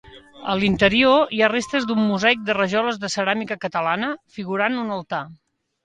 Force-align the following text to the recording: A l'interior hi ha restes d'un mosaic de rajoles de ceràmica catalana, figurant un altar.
A 0.53 0.53
l'interior 0.61 1.35
hi 1.35 1.41
ha 1.47 1.51
restes 1.53 1.85
d'un 1.91 2.01
mosaic 2.07 2.43
de 2.49 2.57
rajoles 2.61 2.99
de 3.05 3.13
ceràmica 3.19 3.61
catalana, 3.67 4.13
figurant 4.39 4.85
un 4.87 4.95
altar. 5.01 5.27